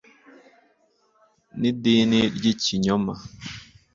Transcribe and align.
n 1.59 1.61
idini 1.71 2.19
ry 2.35 2.45
ikinyoma 2.53 3.13